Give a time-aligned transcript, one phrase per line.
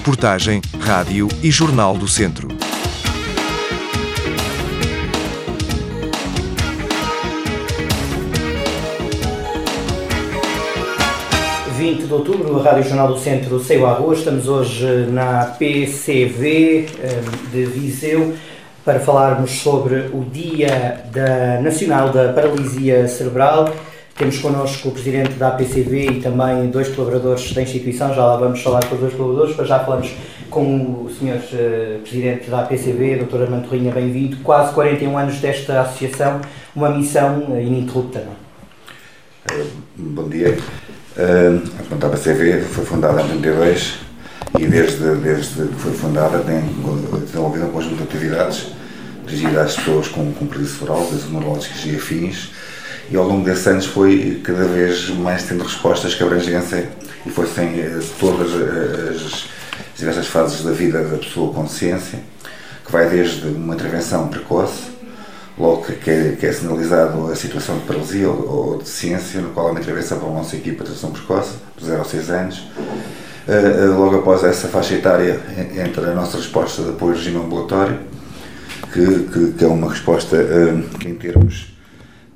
[0.00, 2.48] reportagem, rádio e jornal do Centro.
[11.76, 14.14] 20 de outubro, a Rádio Jornal do Centro saiu à rua.
[14.14, 17.20] Estamos hoje na PCV eh,
[17.52, 18.34] de Viseu
[18.82, 21.04] para falarmos sobre o Dia
[21.62, 23.70] Nacional da Paralisia Cerebral.
[24.20, 28.60] Temos connosco o Presidente da APCV e também dois colaboradores da instituição, já lá vamos
[28.62, 30.12] falar com os dois colaboradores, mas já falamos
[30.50, 31.40] com o Sr.
[31.54, 33.44] Eh, Presidente da APCV, Dr.
[33.44, 34.36] Armando Torrinha, bem-vindo.
[34.42, 36.42] Quase 41 anos desta associação,
[36.76, 38.22] uma missão eh, ininterrupta,
[39.50, 39.64] é?
[39.96, 40.54] Bom dia.
[41.16, 44.00] A APCV foi fundada em 92
[44.58, 46.60] e desde, desde que foi fundada tem
[47.24, 48.66] desenvolvido um conjunto de atividades
[49.26, 52.50] dirigidas às pessoas com, com cerebral, desde neurológicas e afins,
[53.10, 56.86] e ao longo desses anos foi cada vez mais tendo respostas que abrangessem
[57.26, 62.20] e fossem uh, todas as, as diversas fases da vida da pessoa com deficiência,
[62.84, 64.90] que vai desde uma intervenção precoce,
[65.58, 69.68] logo que é, que é sinalizado a situação de paralisia ou, ou deficiência, no qual
[69.68, 72.58] há uma intervenção para a nossa equipa de atenção precoce, de 0 a 6 anos.
[73.48, 75.40] Uh, logo após essa faixa etária
[75.74, 77.98] entra a nossa resposta de apoio ao regime ambulatório,
[78.92, 81.70] que, que, que, é uma resposta uh, em termos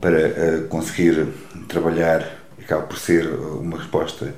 [0.04, 1.28] para uh, conseguir
[1.66, 2.28] trabalhar,
[2.62, 4.34] acaba por ser uma resposta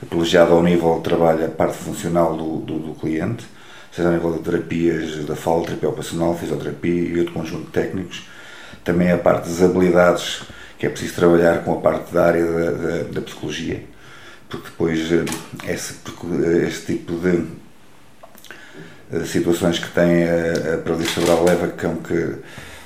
[0.00, 3.44] privilegiada ao nível de trabalho, a parte funcional do, do, do cliente,
[3.92, 8.26] seja a nível de terapias da fala, terapia ocupacional, fisioterapia e outro conjunto de técnicos.
[8.82, 10.40] Também a parte das habilidades,
[10.78, 13.84] que é preciso trabalhar com a parte da área da, da, da psicologia,
[14.48, 15.96] porque depois eh, esse,
[16.66, 17.44] este tipo de
[19.12, 22.36] eh, situações que tem a, a paralisia cerebral leva com que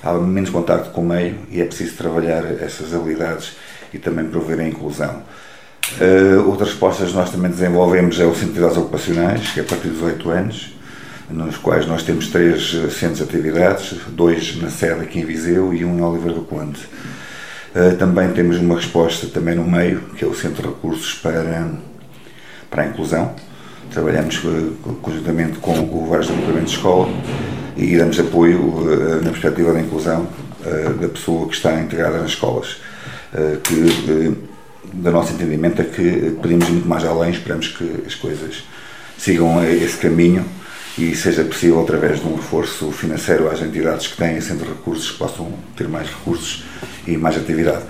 [0.03, 3.53] há menos contacto com o meio e é preciso trabalhar essas habilidades
[3.93, 5.23] e também prover a inclusão.
[6.01, 9.67] Uh, outras respostas nós também desenvolvemos é o Centro de Atividades Ocupacionais, que é a
[9.67, 10.75] partir dos 8 anos,
[11.31, 15.75] nos quais nós temos três eh, centros de atividades, dois na sede aqui em Viseu
[15.75, 16.81] e um em Oliveira do Conde.
[17.75, 21.69] Uh, também temos uma resposta também no meio, que é o Centro de Recursos para,
[22.71, 23.35] para a Inclusão.
[23.91, 24.73] Trabalhamos uh,
[25.03, 27.09] conjuntamente com, com vários departamentos de escola
[27.79, 30.27] e damos apoio uh, na perspectiva da inclusão
[31.01, 32.77] da pessoa que está integrada nas escolas.
[33.65, 34.37] que,
[34.93, 38.65] do nosso entendimento, é que pedimos muito mais além, esperamos que as coisas
[39.17, 40.45] sigam esse caminho
[40.99, 45.13] e seja possível, através de um reforço financeiro às entidades que têm centro de recursos,
[45.13, 46.65] que possam ter mais recursos
[47.07, 47.85] e mais atividade.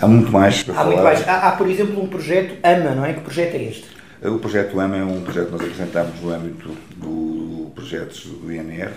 [0.00, 1.02] Há muito mais para há falar.
[1.02, 1.28] Mais.
[1.28, 3.14] Há, há, por exemplo, um projeto AMA, não é?
[3.14, 3.86] Que projeto é este?
[4.24, 8.92] O projeto AMA é um projeto que nós apresentamos no âmbito do projetos do INR,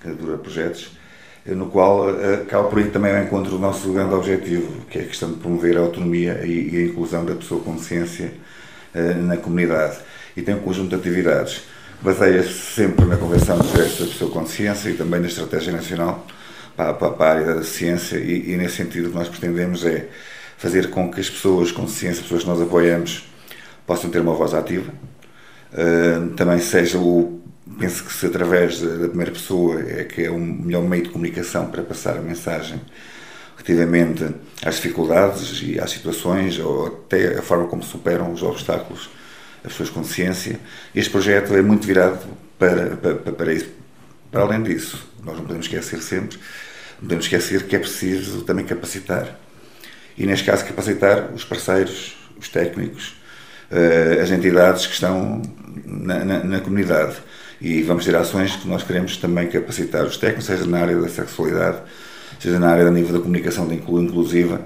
[0.00, 0.90] que dura projetos,
[1.46, 5.02] no qual eh, acaba por aí também ao encontro do nosso grande objetivo, que é
[5.02, 8.32] a questão de promover a autonomia e a inclusão da pessoa com deficiência
[8.94, 9.98] eh, na comunidade.
[10.36, 11.62] E tem um conjunto de atividades
[12.02, 16.26] baseia-se sempre na Convenção dos Direitos da Pessoa com Deficiência e também na Estratégia Nacional
[16.76, 20.08] para, a área da ciência e, e, nesse sentido o que nós pretendemos é
[20.56, 23.28] fazer com que as pessoas com deficiência, as pessoas que nós apoiamos,
[23.86, 24.92] possam ter uma voz ativa.
[26.36, 27.39] Também seja o,
[27.78, 31.70] penso que se através da, primeira pessoa é que é o melhor meio de comunicação
[31.70, 32.80] para passar a mensagem
[33.56, 39.10] relativamente às dificuldades e às situações ou até a forma como superam os obstáculos
[39.64, 40.58] as pessoas com ciência.
[40.94, 42.18] Este projeto é muito virado
[42.58, 43.70] para, para, para isso.
[44.30, 46.38] Para além disso, nós não podemos esquecer sempre,
[46.96, 49.38] não podemos esquecer que é preciso também capacitar.
[50.16, 53.16] E neste caso, capacitar os parceiros, os técnicos,
[53.70, 55.42] uh, as entidades que estão
[55.84, 57.16] na, na, na, comunidade.
[57.60, 61.08] E vamos ter ações que nós queremos também capacitar os técnicos, seja na área da
[61.08, 61.82] sexualidade,
[62.38, 64.62] seja na área do nível da comunicação inclusiva,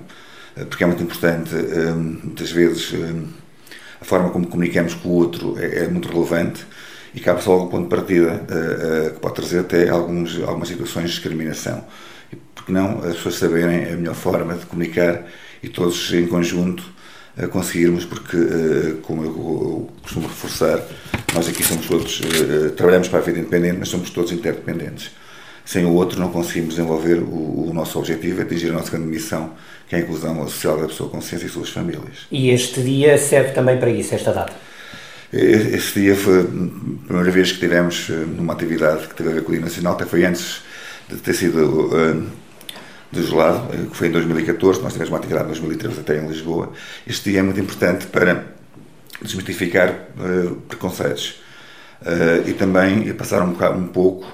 [0.57, 2.93] uh, porque é muito importante, uh, muitas vezes
[4.01, 6.65] a forma como comunicamos com o outro é, é muito relevante
[7.13, 8.45] e cabe-se logo o ponto de partida,
[9.15, 11.85] que pode trazer até alguns, algumas situações de discriminação.
[12.57, 15.25] Porque não as pessoas saberem a melhor forma de comunicar
[15.63, 16.83] e todos em conjunto
[17.39, 18.37] uh, conseguirmos, porque,
[19.03, 20.81] como eu, costumo reforçar,
[21.35, 22.21] nós aqui somos todos,
[22.77, 25.11] trabalhamos para a vida independente, mas somos todos interdependentes.
[25.65, 29.55] Sem o outro não conseguimos desenvolver o, o nosso objetivo, atingir a nossa grande missão,
[29.89, 32.27] que é a inclusão social da pessoa com ciência e suas famílias.
[32.31, 34.53] E este dia serve também para isso, esta data?
[35.33, 36.45] Este dia foi a
[37.07, 39.95] primeira vez que tivemos eh, numa atividade que teve a ver com o Dia Nacional,
[39.95, 40.61] até foi antes
[41.09, 42.31] de ter sido
[43.15, 46.27] uh, desolado, eh, que foi em 2014, nós tivemos uma atividade em 2013 até em
[46.27, 46.73] Lisboa.
[47.07, 48.47] Este dia é muito importante para
[49.23, 51.41] desmistificar uh, preconceitos
[52.03, 54.27] uh, e também passar um, bocado, um pouco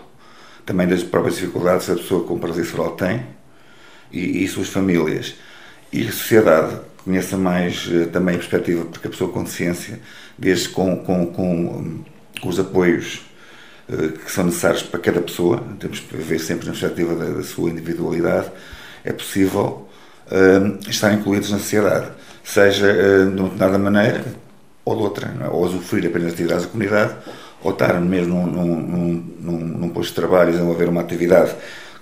[0.64, 3.26] também das próprias dificuldades que a pessoa com paralisia cerebral tem
[4.12, 5.34] e, e suas famílias.
[5.92, 10.00] E a sociedade conheça mais uh, também a perspectiva, porque a pessoa com deficiência,
[10.38, 12.04] desde com, com, com,
[12.40, 13.29] com os apoios
[14.25, 17.70] que são necessários para cada pessoa, temos que ver sempre na perspectiva da, da sua
[17.70, 18.50] individualidade,
[19.04, 19.88] é possível
[20.88, 22.06] estar incluídos na sociedade,
[22.44, 24.25] seja de uma determinada maneira
[24.84, 25.48] ou de outra, é?
[25.48, 27.14] ou usufruir apenas de atividades da comunidade,
[27.62, 31.54] ou estar mesmo num, num, num, num posto de trabalho e desenvolver uma atividade,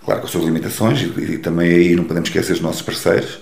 [0.04, 3.40] claro, com as suas limitações, e, e, também aí não podemos esquecer os nossos parceiros,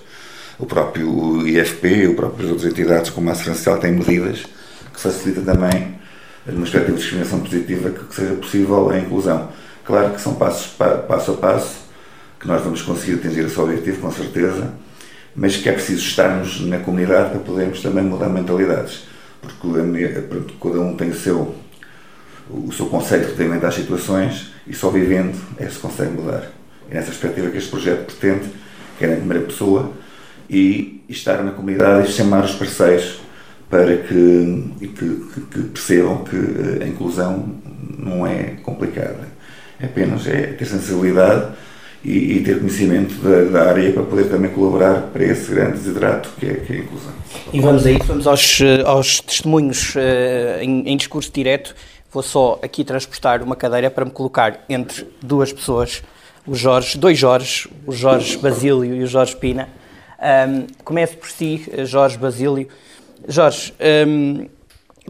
[0.59, 4.47] o próprio IFP, o próprio outras entidades como a Social têm medidas
[4.93, 5.95] que facilitam também,
[6.53, 9.49] numa perspectiva de discriminação positiva, que, que seja possível a inclusão.
[9.85, 10.73] Claro que são passos
[11.09, 11.77] passo a passo,
[12.39, 14.73] que nós vamos conseguir atingir esse objetivo, com certeza,
[15.35, 19.05] mas que é preciso estarmos na comunidade para podermos também mudar mentalidades,
[19.41, 19.57] porque
[20.61, 21.55] cada um tem o seu
[22.49, 26.51] o seu conceito relativamente às situações e só vivendo é que se consegue mudar.
[26.91, 28.49] E nessa perspectiva que este projeto pretende,
[28.99, 29.93] que é na primeira pessoa,
[30.49, 33.21] e estar na comunidade e chamar os parceiros
[33.69, 34.87] para que, que,
[35.51, 37.45] que, percebam que a inclusão
[37.99, 39.37] não é complicada.
[39.81, 41.53] É apenas é ter sensibilidade
[42.05, 46.31] e, e ter conhecimento da, da, área para poder também colaborar para esse grande desidrato
[46.39, 47.13] que é, que é a inclusão.
[47.53, 51.75] E vamos a isso, vamos aos, aos testemunhos uh, em, em discurso direto.
[52.13, 56.03] Vou só aqui transportar uma cadeira para me colocar entre duas pessoas,
[56.47, 59.69] o Jorge, dois Jorges, o Jorge Basílio e o Jorge Pina.
[60.19, 62.69] Um, começo por si, Jorge Basílio.
[63.29, 63.73] Jorge,
[64.07, 64.47] um,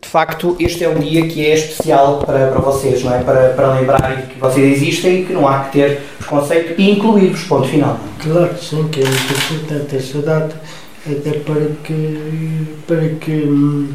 [0.02, 3.22] de facto, este é um dia que é especial para, para vocês, não é?
[3.22, 7.44] Para, para lembrarem que vocês existem e que não há que ter preconceito e incluir-vos,
[7.44, 7.98] ponto final.
[8.22, 10.60] Claro que sim, que é muito importante esta data,
[11.06, 13.88] até para que, para que hum,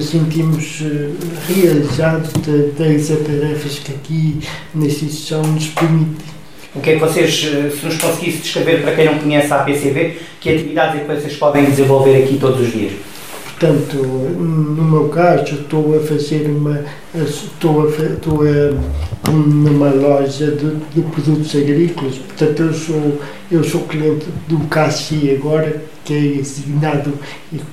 [0.00, 1.10] sentimos eh,
[1.48, 4.40] realizados das tarefas que aqui
[4.74, 6.24] na instituição nos permite.
[6.74, 9.60] O que é que vocês, eh, se nos conseguisse descrever para quem não conhece a
[9.60, 13.13] APCV, que atividades é que vocês podem desenvolver aqui todos os dias?
[13.58, 16.84] Portanto, no meu caso, estou a fazer uma.
[17.14, 22.16] Estou, a, estou a, numa loja de, de produtos agrícolas.
[22.16, 23.20] Portanto, eu sou,
[23.52, 27.12] eu sou cliente do CACI agora, que é designado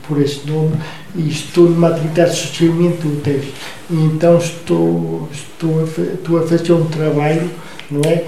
[0.07, 0.75] por esse nome,
[1.15, 3.45] e estou numa atividade de sustentamento úteis.
[3.89, 7.49] Então, estou, estou, a, estou a fazer um trabalho,
[7.89, 8.25] não é?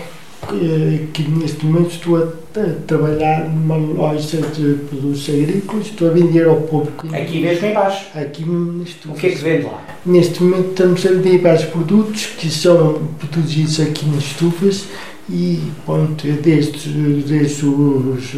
[1.13, 2.43] Que neste momento estou a,
[2.85, 7.07] trabalhar numa loja de produtos agrícolas, estou a vender ao público.
[7.15, 8.05] Aqui mesmo embaixo?
[8.15, 9.83] Aqui neste O que é que vende lá?
[10.05, 14.85] Neste momento estamos a vender vários produtos que são produzidos aqui nas estufas
[15.29, 16.89] e pronto, desde,
[17.23, 18.35] desde os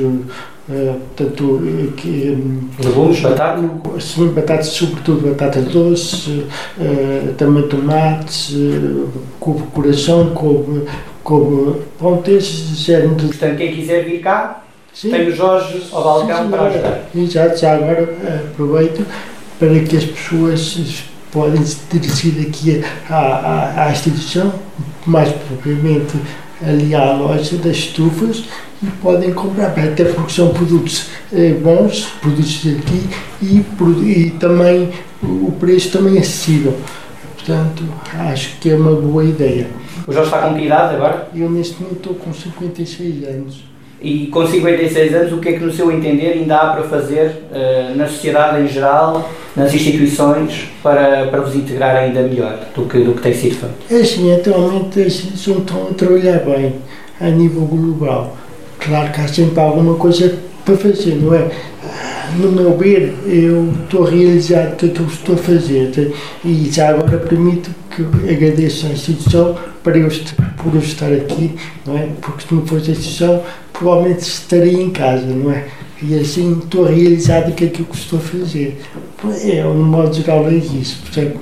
[0.67, 1.61] Uh, portanto,
[1.95, 2.35] que,
[2.83, 3.61] legumes, batata?
[3.99, 9.07] Sim, batatas, sobretudo batatas doces, uh, também tomates, uh,
[9.39, 10.81] couve coração, couve,
[11.97, 13.27] pronto, esses género de...
[13.27, 14.63] Portanto, quem quiser vir cá,
[14.93, 15.09] sim.
[15.09, 17.09] tem o Jorge ao balcão para ajudar.
[17.15, 18.03] Exato, já agora
[18.51, 19.05] aproveito
[19.59, 24.53] para que as pessoas podem se dirigir aqui à, à, à instituição,
[25.05, 26.15] mais propriamente
[26.65, 28.45] ali à loja das estufas,
[28.83, 33.09] e podem comprar, até porque são produtos eh, bons, produtos daqui
[33.41, 33.65] e,
[34.03, 34.91] e também
[35.23, 36.77] o preço também é acessível.
[37.45, 37.83] Portanto,
[38.31, 39.67] acho que é uma boa ideia.
[40.07, 41.27] O Jorge está com que idade agora?
[41.35, 43.63] Eu neste momento estou com 56 anos.
[44.01, 47.43] E com 56 anos, o que é que, no seu entender, ainda há para fazer
[47.51, 52.99] uh, na sociedade em geral, nas instituições, para, para vos integrar ainda melhor do que,
[52.99, 53.75] do que tem sido feito?
[53.91, 56.75] É assim, atualmente as instituições estão a trabalhar bem
[57.21, 58.35] a nível global
[58.79, 61.49] Claro que há sempre alguma coisa para fazer, não é?
[62.37, 66.13] No meu ver, eu estou realizado com aquilo que estou a fazer
[66.43, 70.09] e já agora permito que agradeço à instituição para eu,
[70.57, 71.55] por eu estar aqui,
[71.85, 72.09] não é?
[72.21, 75.65] Porque se não fosse a instituição, provavelmente estaria em casa, não é?
[76.01, 78.81] E assim estou realizado com aquilo que estou a fazer.
[79.43, 80.99] É, no modo geral, é isso.
[81.03, 81.39] Portanto,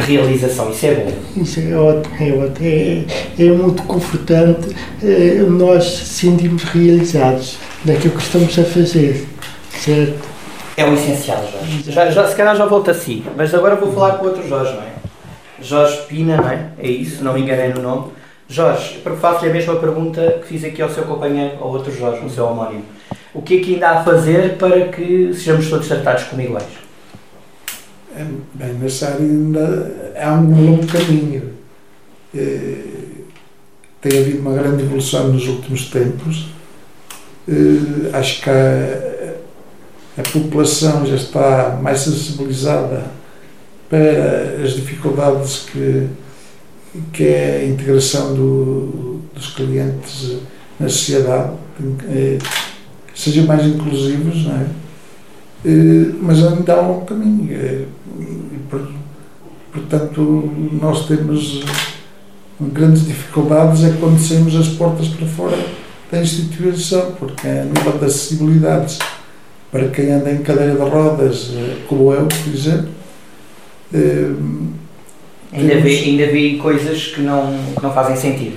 [0.00, 1.42] realização, isso é bom.
[1.42, 2.66] Isso é ótimo, é ótimo.
[2.66, 3.04] É,
[3.38, 4.68] é muito confortante
[5.02, 9.26] é, nós sentirmos realizados naquilo que estamos a fazer,
[9.80, 10.28] certo?
[10.76, 11.90] É o essencial, Jorge.
[11.90, 14.74] Já, já, se calhar já volto a si, mas agora vou falar com outro Jorge,
[14.74, 14.92] não é?
[15.60, 16.68] Jorge Pina, não é?
[16.78, 18.12] É isso, não me enganei no nome.
[18.48, 22.30] Jorge, faço-lhe a mesma pergunta que fiz aqui ao seu companheiro, ao outro Jorge, o
[22.30, 22.84] seu homónimo.
[23.34, 26.64] O que é que ainda há a fazer para que sejamos todos tratados como iguais?
[28.16, 31.52] É, bem, nessa área ainda há um longo caminho.
[32.34, 32.78] É,
[34.00, 36.48] tem havido uma grande evolução nos últimos tempos.
[37.48, 39.15] É, acho que a,
[40.16, 43.04] a população já está mais sensibilizada
[43.88, 46.08] para as dificuldades que,
[47.12, 50.38] que é a integração do, dos clientes
[50.80, 51.52] na sociedade,
[52.02, 52.38] que
[53.14, 54.66] sejam mais inclusivos, não é?
[56.20, 57.86] mas ainda há um caminho.
[58.70, 58.88] Por,
[59.72, 61.62] portanto, nós temos
[62.60, 65.58] grandes dificuldades é quando saímos as portas para fora
[66.10, 68.98] da instituição, porque a nível das acessibilidades
[69.76, 72.88] para quem anda em cadeira de rodas, eh, como eu, por exemplo,
[73.92, 74.30] eh,
[75.52, 78.56] Ainda vi, ainda vi coisas que não, que não fazem sentido.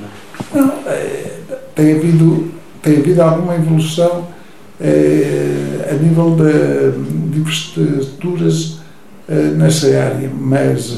[0.53, 0.91] Não, é?
[0.91, 1.39] é,
[1.75, 4.27] tem, havido, tem havido alguma evolução
[4.81, 7.39] é, a nível de, de
[9.29, 10.91] é, nessa área, mas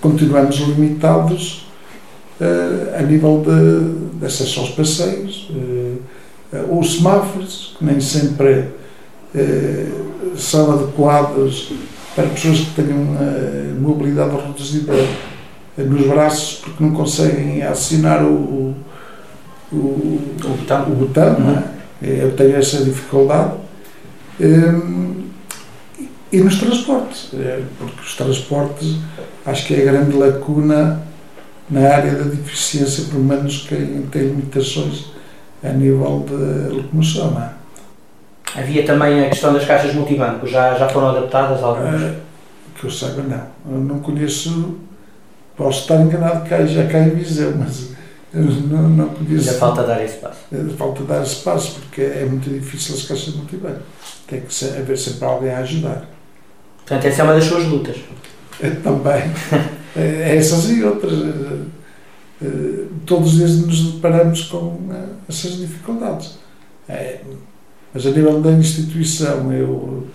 [0.00, 1.66] continuamos limitados
[2.98, 5.48] a nível de, de acesso aos passeios,
[6.70, 8.68] os semáforos, que nem sempre
[10.36, 11.72] são adequados
[12.14, 14.92] para pessoas que tenham uma mobilidade reduzida
[15.78, 18.74] nos braços porque não conseguem assinar o,
[19.72, 20.92] o, o botão.
[20.92, 21.62] O botão uhum.
[22.02, 22.24] é?
[22.24, 23.54] Eu tenho essa dificuldade.
[26.30, 27.30] E nos transportes,
[27.78, 28.96] porque os transportes
[29.44, 31.02] acho que é a grande lacuna
[31.70, 35.12] na área da deficiência, pelo menos quem tem limitações
[35.62, 37.30] a nível de locomoção.
[37.32, 37.50] Não é?
[38.54, 42.02] Havia também a questão das caixas multibanco, já, já foram adaptadas algumas?
[42.02, 42.14] Uh,
[42.74, 43.72] que eu saiba, não.
[43.74, 44.78] Eu não conheço,
[45.56, 47.92] posso estar enganado que já cá em Viseu, mas
[48.34, 49.48] não, não conheço.
[49.48, 50.38] Ainda falta dar espaço.
[50.52, 53.80] Ainda falta dar espaço, porque é muito difícil as caixas multibanco.
[54.26, 56.08] Tem que ser, haver sempre alguém a ajudar.
[56.78, 57.96] Portanto, essa é uma das suas lutas.
[58.60, 59.22] É, também.
[59.96, 61.12] é, essas e outras.
[63.06, 64.78] Todos os dias nos deparamos com
[65.28, 66.38] essas dificuldades.
[66.88, 67.20] É,
[67.92, 70.06] mas a nível da instituição, eu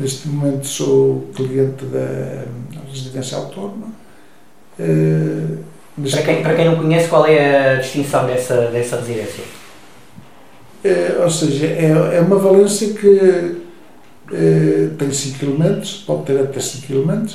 [0.00, 2.44] neste momento sou cliente da
[2.90, 3.88] residência autónoma.
[4.78, 5.58] Uh,
[6.10, 9.44] para, quem, para quem não conhece, qual é a distinção dessa, dessa residência?
[10.84, 16.58] Uh, ou seja, é, é uma valência que uh, tem 5 km, pode ter até
[16.58, 17.26] 5 km,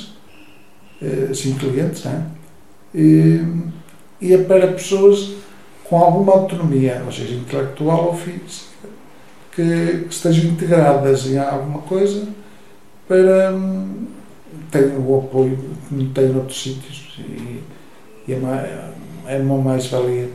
[1.32, 2.22] 5 clientes, não é?
[2.94, 3.40] E,
[4.20, 5.34] e é para pessoas
[5.84, 8.76] com alguma autonomia, ou seja, intelectual ou física
[9.56, 12.28] que, que estejam integradas em alguma coisa
[13.08, 14.06] para hum,
[14.70, 15.58] terem o apoio
[15.88, 17.62] que não têm noutros sítios e,
[18.28, 18.56] e é, uma,
[19.26, 20.28] é uma mais-valia.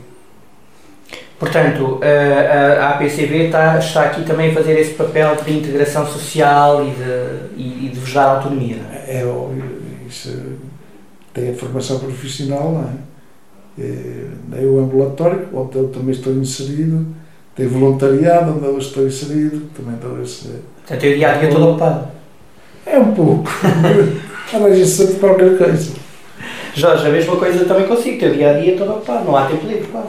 [1.38, 6.86] Portanto, a, a APCB está, está aqui também a fazer esse papel de integração social
[6.86, 8.78] e de, e, e de vos dar autonomia.
[9.06, 10.56] É, é óbvio, isso
[11.34, 13.11] tem a formação profissional, não é?
[13.78, 17.06] É, o ambulatório, onde eu também estou inserido,
[17.56, 20.48] tem voluntariado, onde eu estou inserido, também dou esse.
[20.86, 22.08] Portanto, é o dia a dia todo ocupado?
[22.84, 23.48] É um pouco.
[24.52, 25.92] Arranja-se de qualquer coisa.
[26.74, 29.66] Jorge, a mesma coisa também consigo, teu dia a dia todo ocupado, não há tempo
[29.66, 30.08] livre quase.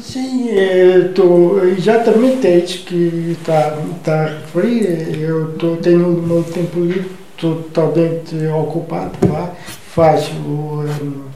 [0.00, 5.20] Sim, estou exatamente é isso que está, está a referir.
[5.20, 9.52] Eu tô, tenho o meu tempo livre totalmente ocupado lá,
[9.90, 10.32] faço.
[10.32, 11.27] Um,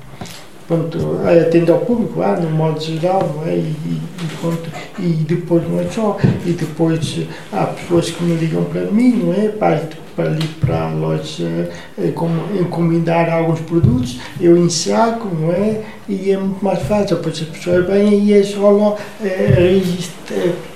[0.73, 3.57] pronto, atendo ao público lá, no modo geral, não é?
[3.57, 8.83] E, e, e depois não é só, e depois há pessoas que me ligam para
[8.83, 9.49] mim, não é?
[9.49, 12.13] Para, para ali para a loja é,
[12.61, 15.83] encomendar alguns produtos, eu ensaco, não é?
[16.09, 19.81] E é muito mais fácil, depois as pessoas vêm e é só é,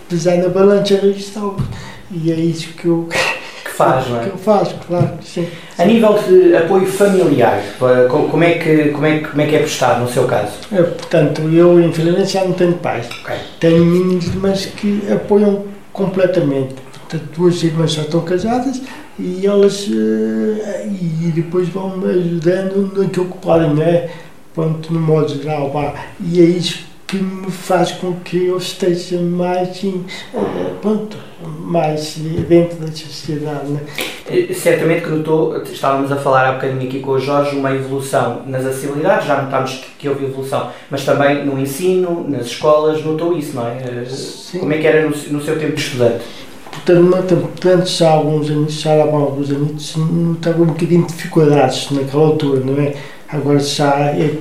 [0.08, 1.54] pesar na balança registrar.
[2.10, 3.08] E é isso que eu
[3.76, 4.30] faz, não é?
[4.30, 5.46] Que faço, claro, sim.
[5.78, 10.00] A nível de apoio familiar, como é que, como é, como é, que é prestado
[10.00, 10.52] no seu caso?
[10.72, 13.06] É, portanto, eu infelizmente já não tenho pais.
[13.22, 13.36] Okay.
[13.60, 16.74] Tenho meninas irmãs que apoiam completamente.
[16.92, 18.82] Portanto, duas irmãs já estão casadas
[19.18, 19.92] e elas uh,
[20.90, 24.08] e depois vão me ajudando naquilo que podem, não é?
[24.54, 25.94] Pronto, no modo geral, vá.
[26.18, 30.04] E é isso que me faz com que eu esteja mais, assim,
[30.82, 31.16] pronto,
[31.60, 32.16] mais
[32.48, 33.68] dentro da sociedade.
[33.68, 33.80] Né?
[34.52, 38.66] Certamente que notou, estávamos a falar há bocadinho aqui com o Jorge, uma evolução nas
[38.66, 43.68] acessibilidades, já notámos que, houve evolução, mas também no ensino, nas escolas, notou isso, não
[43.68, 44.04] é?
[44.06, 44.58] Sim.
[44.58, 46.24] Como é que era no, no seu tempo de estudante?
[46.84, 52.26] Portanto, já há alguns anos, já há alguns anos, notava um bocadinho de dificuldades naquela
[52.26, 52.94] altura, não é?
[53.28, 54.36] Agora já é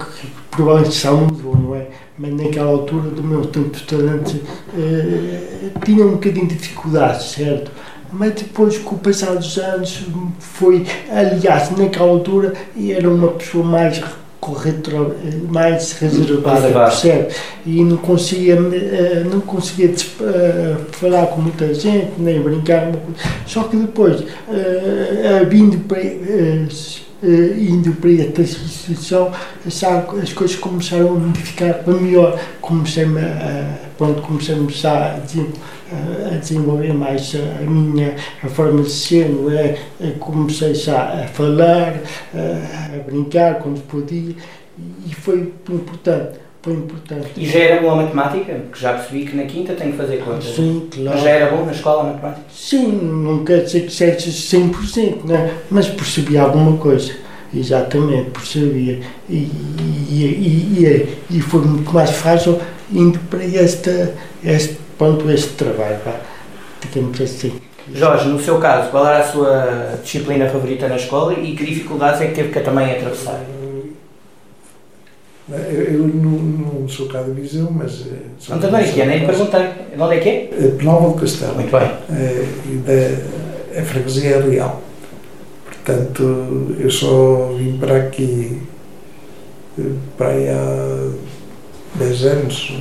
[0.52, 1.88] provavelmente já mudou, não é?
[2.18, 4.42] Mas naquela altura do meu tempo de estudante
[4.78, 7.72] eh, tinha um bocadinho de dificuldades, certo?
[8.12, 10.06] Mas depois, com o passar dos anos,
[10.40, 14.02] foi, aliás, naquela altura, era uma pessoa mais
[14.40, 15.14] corretora,
[15.50, 17.34] mais reservada, percebe?
[17.66, 22.94] E não conseguia, eh, não conseguia eh, falar com muita gente, nem brincar.
[23.46, 24.24] Só que depois,
[25.50, 26.00] vindo para
[27.26, 29.32] indo para esta instituição,
[30.22, 32.40] as coisas começaram a ficar para melhor.
[32.62, 34.22] Comecei-me a, pronto,
[35.92, 39.78] a, a desenvolver mais a, minha a forma de ser, não é?
[40.20, 42.02] Comecei já a falar,
[42.34, 44.36] a, a brincar quando podia
[45.06, 47.28] e foi importante foi importante.
[47.38, 48.54] E já era bom a matemática?
[48.54, 50.46] Porque já percebi que na quinta tem que fazer contas.
[50.46, 51.10] Sim, claro.
[51.12, 52.46] Mas já era bom na escola a matemática?
[52.52, 55.54] Sim, não quer dizer que seja 100%, né?
[55.70, 57.14] mas percebi alguma coisa.
[57.54, 59.00] Exatamente, percebia.
[59.30, 59.36] E,
[60.10, 62.60] e, e, e, foi muito mais fácil
[62.92, 64.10] indo para este,
[64.44, 66.00] este ponto, este trabalho,
[66.82, 67.54] digamos assim.
[67.94, 72.20] Jorge, no seu caso, qual era a sua disciplina favorita na escola e que dificuldades
[72.22, 73.40] é que teve que também atravessar?
[75.48, 78.02] Eu, eu não, não, sou cá de Viseu, mas.
[78.02, 79.06] Eh, Santo António, que é?
[79.06, 79.62] Nem perguntei.
[79.96, 80.50] De onde é que é?
[80.52, 81.54] é Penalva do Castelo.
[81.54, 81.92] Muito bem.
[82.12, 84.82] É, e da, a freguesia é real.
[85.66, 88.60] Portanto, eu só vim para aqui
[89.80, 89.84] eh,
[90.18, 91.12] para aí há
[91.96, 92.80] 10 anos,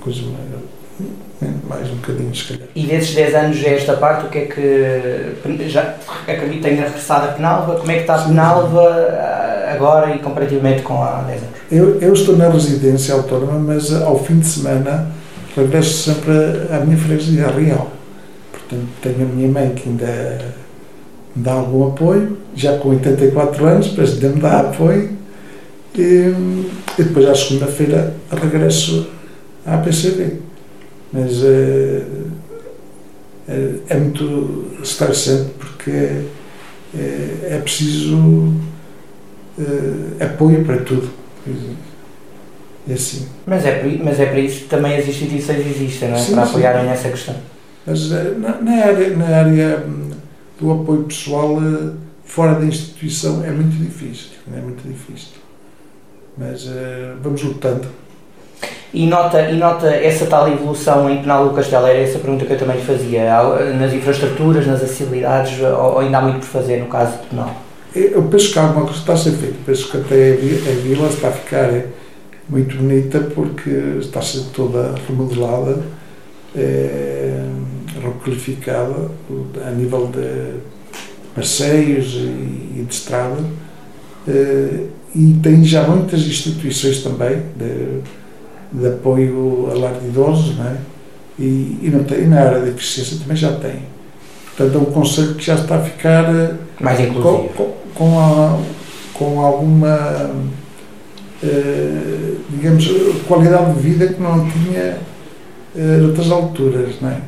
[0.00, 2.68] coisa mais, mais um bocadinho, se calhar.
[2.74, 5.68] E desses 10 anos, esta parte, o que é que.
[5.68, 5.94] Já
[6.26, 7.76] acredito que tenha regressado a Penalva.
[7.76, 9.31] Como é que está a Penalva eh,
[9.72, 11.54] agora e comparativamente com há 10 anos?
[11.70, 15.10] Eu, eu estou na residência autónoma, mas ao fim de semana
[15.56, 16.32] regresso sempre
[16.70, 17.90] à minha freguesia real.
[18.50, 20.54] Portanto, tenho a minha mãe que ainda
[21.34, 25.10] me dá algum apoio, já com 84 anos, mas ainda me dá apoio.
[25.94, 26.34] E,
[26.98, 29.08] e depois, à segunda-feira, regresso
[29.66, 30.38] à PCB.
[31.12, 32.02] Mas é,
[33.48, 38.54] é, é muito estressante porque é, é preciso
[39.58, 41.10] é, apoio para tudo.
[42.88, 43.28] É assim.
[43.46, 46.20] Mas é, mas é para isso que também as instituições existem, não é?
[46.20, 47.34] Sim, para apoiarem essa questão.
[47.86, 50.10] Mas eh, na, na, área, na área hum,
[50.60, 51.92] do apoio pessoal, eh,
[52.24, 54.32] fora da instituição, é muito difícil.
[54.52, 55.40] É muito difícil.
[56.36, 57.86] Mas uh, vamos lutando.
[58.94, 61.86] E nota, e nota essa tal evolução em Penal do Castelo?
[61.86, 63.24] Era essa pergunta que eu também lhe fazia.
[63.78, 67.61] Nas infraestruturas, nas acessibilidades, ou ainda há muito por fazer no caso de Penal?
[67.94, 69.56] Eu penso que alguma coisa está a ser feita.
[69.66, 71.70] Penso que até a vila está a ficar
[72.48, 75.82] muito bonita porque está a ser toda remodelada,
[76.56, 77.44] é,
[78.02, 79.10] requalificada
[79.66, 80.60] a nível de
[81.34, 83.44] passeios e, de estrada.
[84.26, 88.00] É, e tem já muitas instituições também de,
[88.72, 90.76] de apoio a lar de idosos, não é?
[91.38, 93.82] E, e, não tem, na área da eficiência também já tem.
[94.56, 96.24] Portanto, é um conselho que já está a ficar
[96.80, 97.48] mais inclusivo.
[97.48, 98.58] Com, com, com, a,
[99.14, 100.30] com alguma,
[101.42, 102.88] eh, digamos,
[103.26, 104.98] qualidade de vida que não tinha
[105.74, 107.20] eh, outras alturas, não é?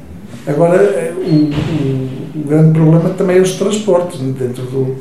[0.47, 4.97] Agora, eh, o, o, o, grande problema também é os transportes dentro do,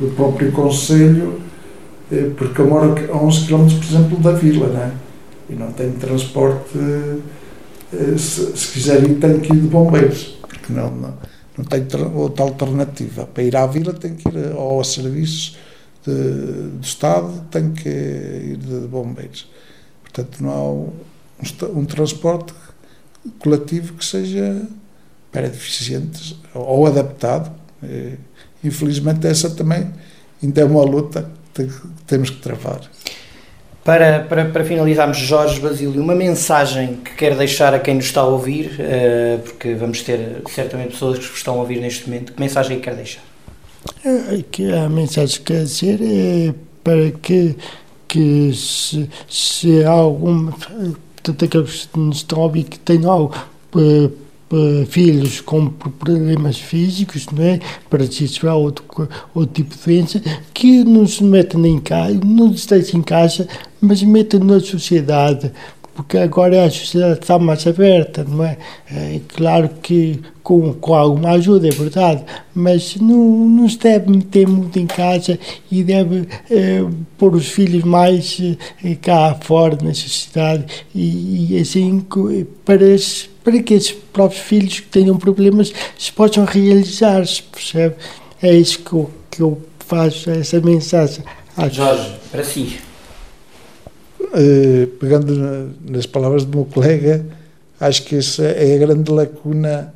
[0.00, 1.40] do próprio Conselho,
[2.10, 4.90] eh, porque eu moro a 11 km, por exemplo, da vila, não é?
[5.50, 6.78] E não tenho transporte,
[8.16, 11.14] se, se quiser ir, tenho que ir de bombeiros, não, não
[11.60, 13.26] não tenho outra alternativa.
[13.26, 15.58] Para ir à vila tenho que ir ao serviços
[16.04, 19.48] de, do Estado, tenho que ir de bombeiros.
[20.02, 20.92] Portanto, não há um,
[21.80, 22.54] um, transporte
[23.38, 24.66] coletivo que seja
[25.30, 27.52] para deficientes ou adaptado.
[28.64, 29.90] Infelizmente, essa também
[30.42, 31.68] ainda é uma luta que
[32.06, 32.80] temos que travar.
[33.84, 38.20] Para, para, para finalizarmos, Jorge Basílio, uma mensagem que quer deixar a quem nos está
[38.20, 42.40] a ouvir, uh, porque vamos ter certamente pessoas que estão a ouvir neste momento, que
[42.40, 43.22] mensagem é quer deixar?
[44.04, 47.56] É, que a mensagem que quer dizer é para que,
[48.06, 50.52] que se, se há alguma.
[50.52, 53.34] Portanto, aqueles que nos estão a ouvir que tenham algo.
[53.74, 54.30] Uh,
[54.88, 57.60] filhos com problemas físicos, não é?
[57.88, 58.84] Parasita ou outro,
[59.32, 60.20] outro tipo de doença,
[60.52, 63.46] que não se metam em casa, não se deixem em casa,
[63.80, 65.50] mas metam na sociedade,
[65.94, 68.56] porque agora a sociedade está mais aberta, não é?
[68.90, 74.48] É claro que com, com alguma ajuda, é verdade, mas não, não se deve meter
[74.48, 75.38] muito em casa
[75.70, 76.84] e deve é,
[77.18, 78.40] pôr os filhos mais
[78.82, 80.64] é, cá fora na sociedade
[80.94, 82.00] e, e assim
[82.64, 82.86] para,
[83.44, 87.96] para que esses próprios filhos que tenham problemas se possam realizar, se percebe?
[88.42, 91.22] É isso que eu, que eu faço, essa mensagem.
[91.70, 92.89] Jorge, para si.
[94.32, 97.26] Uh, pegando na, nas palavras do meu colega,
[97.80, 99.92] acho que essa é a grande lacuna.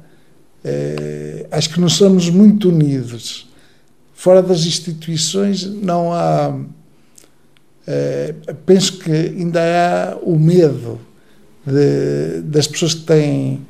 [0.64, 3.49] Uh, acho que não somos muito unidos.
[4.12, 6.49] Fora das instituições não há.
[7.87, 10.99] Uh, penso que ainda há o medo
[11.64, 13.64] de, das pessoas que têm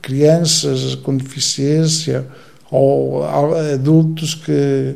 [0.00, 2.24] crianças com deficiência
[2.70, 4.94] ou adultos que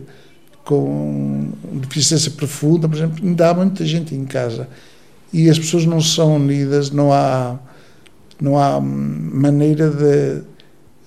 [0.64, 4.68] com deficiência profunda, por exemplo, ainda há muita gente em casa
[5.33, 7.59] e as pessoas não são unidas, não há,
[8.40, 10.42] não há maneira de,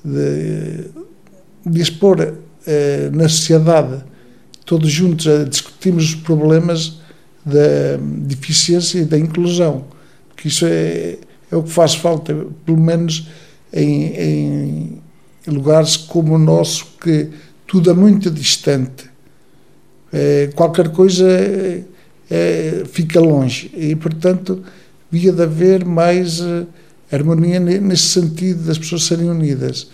[0.03, 0.89] de,
[1.65, 2.33] de expor
[2.65, 4.03] eh, na sociedade,
[4.65, 6.99] todos juntos a discutirmos os problemas
[7.45, 9.85] da deficiência e da inclusão,
[10.29, 11.19] porque isso é,
[11.51, 12.33] é o que faz falta,
[12.65, 13.29] pelo menos
[13.71, 15.01] em,
[15.45, 17.29] em lugares como o nosso, que
[17.67, 19.14] tudo é muito distante.
[20.17, 21.83] É, qualquer coisa é,
[22.31, 24.63] é, fica longe e, portanto,
[25.11, 26.65] devia de haver mais uh,
[27.11, 29.89] harmonia nesse sentido das pessoas serem unidas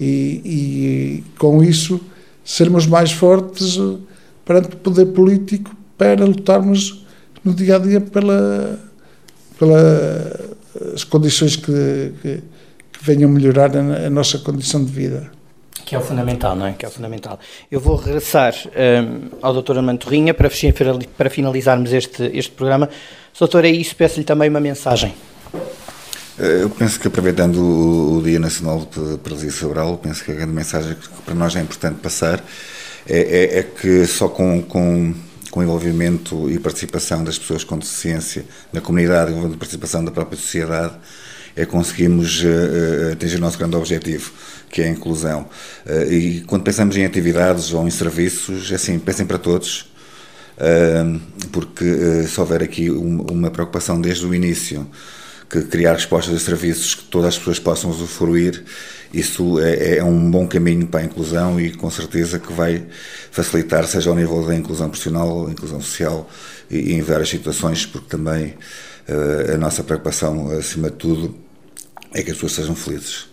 [0.00, 0.04] e,
[0.44, 2.00] e com isso
[2.44, 3.98] sermos mais fortes uh,
[4.44, 7.04] perante o poder político para lutarmos
[7.44, 8.78] no dia a dia pela,
[9.58, 12.42] pelas condições que, que,
[12.92, 15.32] que venham melhorar a, a nossa condição de vida.
[15.84, 16.72] Que é o fundamental, não é?
[16.72, 17.38] Que é o fundamental.
[17.70, 19.76] Eu vou regressar um, ao Dr.
[19.76, 20.48] Armando para,
[21.16, 22.88] para finalizarmos este, este programa.
[23.38, 25.14] Doutor, é isso, peço-lhe também uma mensagem.
[26.38, 30.52] Eh, eu penso que, aproveitando o, Dia Nacional de Paralisia Cerebral, penso que a grande
[30.52, 32.42] mensagem que para nós é importante passar
[33.06, 35.14] é, é, é que só com, com,
[35.50, 40.94] com envolvimento e participação das pessoas com deficiência na comunidade, e participação da própria sociedade,
[41.56, 44.32] é conseguimos uh, atingir o nosso grande objetivo,
[44.70, 45.48] que é a inclusão.
[45.86, 49.92] Uh, e quando pensamos em atividades ou em serviços, é assim, pensem para todos,
[50.58, 51.20] uh,
[51.52, 54.86] porque se houver aqui uma preocupação desde o início,
[55.48, 58.64] que criar respostas a serviços que todas as pessoas possam usufruir,
[59.12, 62.84] isso é, é, um bom caminho para a inclusão e com certeza que vai
[63.30, 66.28] facilitar, seja ao nível da inclusão profissional, inclusão social
[66.68, 68.54] e, e em várias situações, porque também
[69.08, 71.43] uh, a nossa preocupação, acima de tudo,
[72.14, 73.26] é que as pessoas sejam felizes.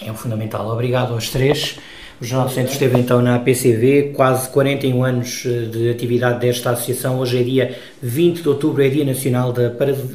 [0.00, 0.66] É o fundamental.
[0.68, 1.76] Obrigado aos três.
[2.20, 6.70] O Jornal do Centro esteve então na APCV, quase 41 anos eh, de atividade desta
[6.70, 7.18] associação.
[7.18, 9.72] Hoje é dia 20 de outubro, é Dia Nacional da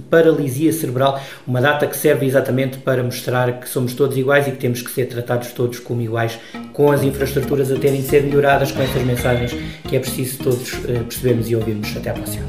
[0.08, 4.58] Paralisia Cerebral, uma data que serve exatamente para mostrar que somos todos iguais e que
[4.58, 6.38] temos que ser tratados todos como iguais,
[6.74, 9.56] com as infraestruturas a terem de ser melhoradas, com essas mensagens
[9.90, 11.98] que é preciso todos eh, percebermos e ouvirmos.
[11.98, 12.46] Até à próxima.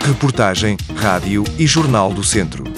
[0.00, 2.71] Reportagem, Rádio e Jornal do Centro.